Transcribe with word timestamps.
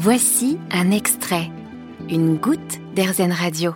Voici 0.00 0.60
un 0.70 0.92
extrait, 0.92 1.50
une 2.08 2.36
goutte 2.36 2.78
d'Airzen 2.94 3.32
Radio. 3.32 3.74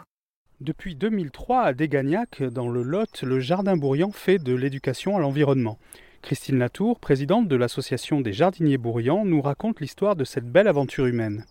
Depuis 0.61 0.95
2003, 0.95 1.63
à 1.63 1.73
Dégagnac, 1.73 2.45
dans 2.45 2.69
le 2.69 2.85
Lot, 2.85 3.23
le 3.23 3.41
Jardin 3.41 3.77
Bourriant 3.77 4.13
fait 4.13 4.39
de 4.39 4.55
l'éducation 4.55 5.17
à 5.17 5.21
l'environnement. 5.21 5.81
Christine 6.23 6.61
Latour, 6.61 7.01
présidente 7.01 7.49
de 7.49 7.57
l'association 7.57 8.21
des 8.21 8.33
jardiniers 8.33 8.79
bourriants, 8.79 9.25
nous 9.25 9.43
raconte 9.43 9.81
l'histoire 9.81 10.15
de 10.15 10.23
cette 10.23 10.45
belle 10.45 10.69
aventure 10.69 11.07
humaine. 11.07 11.45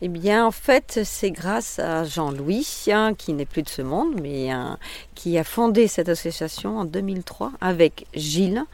Eh 0.00 0.08
bien, 0.08 0.44
en 0.44 0.50
fait, 0.50 1.02
c'est 1.04 1.30
grâce 1.30 1.78
à 1.78 2.02
Jean-Louis, 2.02 2.86
hein, 2.88 3.14
qui 3.14 3.34
n'est 3.34 3.46
plus 3.46 3.62
de 3.62 3.68
ce 3.68 3.82
monde, 3.82 4.20
mais 4.20 4.50
hein, 4.50 4.78
qui 5.14 5.38
a 5.38 5.44
fondé 5.44 5.86
cette 5.86 6.08
association 6.08 6.78
en 6.78 6.84
2003 6.84 7.52
avec 7.60 8.08
Gilles, 8.14 8.64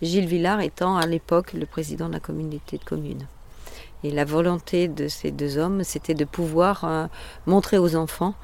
Gilles 0.00 0.28
Villard 0.28 0.60
étant 0.60 0.96
à 0.96 1.08
l'époque 1.08 1.54
le 1.54 1.66
président 1.66 2.06
de 2.06 2.12
la 2.12 2.20
communauté 2.20 2.78
de 2.78 2.84
communes. 2.84 3.26
Et 4.04 4.10
la 4.10 4.24
volonté 4.24 4.86
de 4.88 5.08
ces 5.08 5.30
deux 5.30 5.58
hommes, 5.58 5.82
c'était 5.84 6.14
de 6.14 6.24
pouvoir 6.24 6.84
euh, 6.84 7.06
montrer 7.46 7.78
aux 7.78 7.96
enfants 7.96 8.34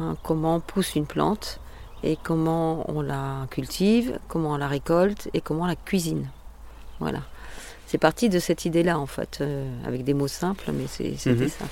hein, 0.00 0.16
comment 0.22 0.60
pousse 0.60 0.96
une 0.96 1.06
plante 1.06 1.60
et 2.02 2.18
comment 2.22 2.84
on 2.90 3.00
la 3.00 3.46
cultive, 3.50 4.18
comment 4.28 4.50
on 4.52 4.56
la 4.56 4.68
récolte 4.68 5.28
et 5.32 5.40
comment 5.40 5.62
on 5.62 5.66
la 5.66 5.76
cuisine. 5.76 6.28
Voilà. 7.00 7.20
C'est 7.86 7.98
parti 7.98 8.28
de 8.28 8.38
cette 8.40 8.64
idée-là, 8.64 8.98
en 8.98 9.06
fait, 9.06 9.38
euh, 9.40 9.70
avec 9.86 10.04
des 10.04 10.14
mots 10.14 10.26
simples, 10.28 10.70
mais 10.72 10.86
c'était 10.88 11.30
Mhm. 11.30 11.48
ça. 11.48 11.64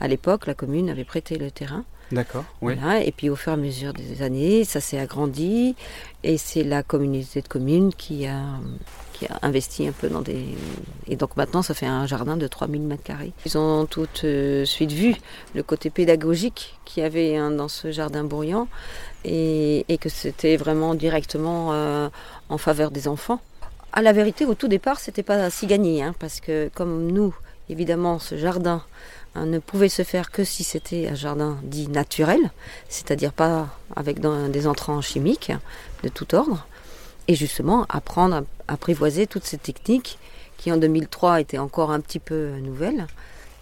À 0.00 0.06
l'époque, 0.08 0.46
la 0.46 0.54
commune 0.54 0.90
avait 0.90 1.04
prêté 1.04 1.38
le 1.38 1.50
terrain. 1.50 1.84
D'accord, 2.10 2.44
oui. 2.62 2.74
Voilà, 2.80 3.02
et 3.02 3.12
puis 3.12 3.28
au 3.28 3.36
fur 3.36 3.52
et 3.52 3.54
à 3.54 3.58
mesure 3.58 3.92
des 3.92 4.22
années, 4.22 4.64
ça 4.64 4.80
s'est 4.80 4.98
agrandi. 4.98 5.76
Et 6.24 6.38
c'est 6.38 6.64
la 6.64 6.82
communauté 6.82 7.42
de 7.42 7.48
communes 7.48 7.92
qui 7.92 8.26
a, 8.26 8.42
qui 9.12 9.26
a 9.26 9.38
investi 9.42 9.86
un 9.86 9.92
peu 9.92 10.08
dans 10.08 10.22
des. 10.22 10.46
Et 11.06 11.16
donc 11.16 11.36
maintenant, 11.36 11.62
ça 11.62 11.74
fait 11.74 11.86
un 11.86 12.06
jardin 12.06 12.36
de 12.36 12.46
3000 12.46 12.82
mètres 12.82 13.02
carrés. 13.02 13.32
Ils 13.44 13.58
ont 13.58 13.86
tout 13.86 14.06
de 14.22 14.64
suite 14.64 14.92
vu 14.92 15.16
le 15.54 15.62
côté 15.62 15.90
pédagogique 15.90 16.78
qu'il 16.84 17.02
y 17.02 17.06
avait 17.06 17.36
hein, 17.36 17.50
dans 17.50 17.68
ce 17.68 17.92
jardin 17.92 18.24
bourriant 18.24 18.68
et, 19.24 19.84
et 19.88 19.98
que 19.98 20.08
c'était 20.08 20.56
vraiment 20.56 20.94
directement 20.94 21.72
euh, 21.72 22.08
en 22.48 22.58
faveur 22.58 22.90
des 22.90 23.06
enfants. 23.06 23.40
À 23.92 24.02
la 24.02 24.12
vérité, 24.12 24.44
au 24.44 24.54
tout 24.54 24.68
départ, 24.68 25.00
c'était 25.00 25.22
pas 25.22 25.50
si 25.50 25.66
gagné, 25.66 26.02
hein, 26.02 26.14
parce 26.18 26.40
que 26.40 26.70
comme 26.74 27.10
nous, 27.10 27.34
évidemment, 27.68 28.18
ce 28.18 28.36
jardin 28.36 28.82
ne 29.44 29.58
pouvait 29.58 29.88
se 29.88 30.02
faire 30.02 30.30
que 30.30 30.44
si 30.44 30.64
c'était 30.64 31.08
un 31.08 31.14
jardin 31.14 31.58
dit 31.62 31.88
naturel, 31.88 32.50
c'est-à-dire 32.88 33.32
pas 33.32 33.68
avec 33.96 34.20
des 34.20 34.66
entrants 34.66 35.00
chimiques 35.00 35.52
de 36.02 36.08
tout 36.08 36.34
ordre, 36.34 36.66
et 37.28 37.34
justement 37.34 37.84
apprendre 37.88 38.36
à 38.36 38.72
apprivoiser 38.72 39.26
toutes 39.26 39.44
ces 39.44 39.58
techniques 39.58 40.18
qui 40.56 40.72
en 40.72 40.76
2003 40.76 41.40
étaient 41.40 41.58
encore 41.58 41.90
un 41.90 42.00
petit 42.00 42.18
peu 42.18 42.50
nouvelles, 42.60 43.06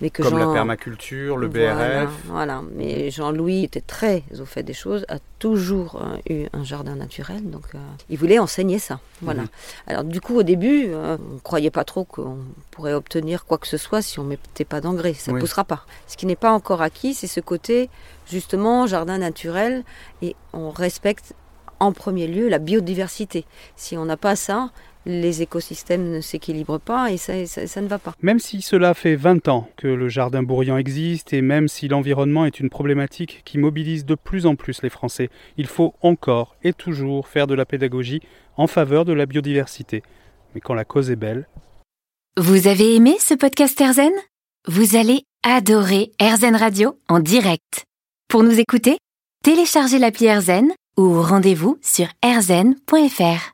mais 0.00 0.10
que 0.10 0.22
Comme 0.22 0.38
la 0.38 0.46
permaculture, 0.52 1.36
le 1.38 1.46
voilà, 1.48 2.04
BRF. 2.04 2.12
Voilà, 2.26 2.62
mais 2.74 3.10
Jean-Louis 3.10 3.64
était 3.64 3.80
très 3.80 4.22
au 4.38 4.44
fait 4.44 4.62
des 4.62 4.74
choses, 4.74 5.06
a 5.08 5.18
toujours 5.38 6.02
euh, 6.02 6.18
eu 6.34 6.46
un 6.52 6.64
jardin 6.64 6.96
naturel, 6.96 7.48
donc 7.50 7.64
euh, 7.74 7.78
il 8.10 8.18
voulait 8.18 8.38
enseigner 8.38 8.78
ça. 8.78 9.00
Voilà. 9.22 9.44
Alors 9.86 10.04
du 10.04 10.20
coup, 10.20 10.36
au 10.36 10.42
début, 10.42 10.88
euh, 10.88 11.16
on 11.30 11.34
ne 11.34 11.38
croyait 11.40 11.70
pas 11.70 11.84
trop 11.84 12.04
qu'on 12.04 12.38
pourrait 12.70 12.92
obtenir 12.94 13.46
quoi 13.46 13.56
que 13.58 13.66
ce 13.66 13.76
soit 13.78 14.02
si 14.02 14.18
on 14.18 14.24
ne 14.24 14.30
mettait 14.30 14.64
pas 14.66 14.80
d'engrais, 14.80 15.14
ça 15.14 15.30
ne 15.30 15.36
Oui. 15.36 15.40
poussera 15.40 15.64
pas. 15.64 15.86
Ce 16.06 16.16
qui 16.16 16.26
n'est 16.26 16.36
pas 16.36 16.52
encore 16.52 16.82
acquis, 16.82 17.14
c'est 17.14 17.26
ce 17.26 17.40
côté 17.40 17.88
justement 18.30 18.86
jardin 18.86 19.18
naturel 19.18 19.82
et 20.20 20.36
on 20.52 20.70
respecte 20.70 21.34
en 21.80 21.92
premier 21.92 22.26
lieu 22.26 22.48
la 22.48 22.58
biodiversité. 22.58 23.44
Si 23.76 23.96
on 23.96 24.04
n'a 24.06 24.16
pas 24.16 24.36
ça, 24.36 24.70
les 25.06 25.40
écosystèmes 25.42 26.10
ne 26.10 26.20
s'équilibrent 26.20 26.80
pas 26.80 27.10
et 27.12 27.16
ça, 27.16 27.46
ça- 27.46 27.66
ça 27.66 27.80
ne 27.80 27.86
va 27.88 27.98
pas. 27.98 28.14
Même 28.22 28.38
si 28.40 28.60
cela 28.60 28.92
fait 28.92 29.14
20 29.16 29.46
ans 29.48 29.68
que 29.76 29.86
le 29.86 30.08
jardin 30.08 30.42
bourriant 30.42 30.76
existe 30.76 31.32
et 31.32 31.42
même 31.42 31.68
si 31.68 31.88
l'environnement 31.88 32.44
est 32.44 32.60
une 32.60 32.68
problématique 32.70 33.42
qui 33.44 33.56
mobilise 33.58 34.04
de 34.04 34.14
plus 34.16 34.46
en 34.46 34.56
plus 34.56 34.82
les 34.82 34.90
Français, 34.90 35.30
il 35.56 35.66
faut 35.66 35.94
encore 36.02 36.56
et 36.62 36.72
toujours 36.72 37.28
faire 37.28 37.46
de 37.46 37.54
la 37.54 37.64
pédagogie 37.64 38.20
en 38.56 38.66
faveur 38.66 39.04
de 39.04 39.12
la 39.12 39.26
biodiversité. 39.26 40.02
Mais 40.54 40.60
quand 40.60 40.74
la 40.74 40.84
cause 40.84 41.10
est 41.10 41.16
belle, 41.16 41.46
Vous 42.38 42.66
avez 42.66 42.94
aimé 42.96 43.16
ce 43.18 43.32
podcast 43.34 43.80
Airzen? 43.80 44.12
Vous 44.68 44.96
allez 44.96 45.22
adorer 45.42 46.10
Airzen 46.18 46.56
Radio 46.56 46.98
en 47.08 47.20
direct. 47.20 47.84
Pour 48.28 48.42
nous 48.42 48.58
écouter, 48.58 48.98
téléchargez 49.44 49.98
l'appli 49.98 50.26
Airzen 50.26 50.70
ou 50.98 51.22
rendez-vous 51.22 51.78
sur 51.82 52.08
airzen.fr. 52.22 53.52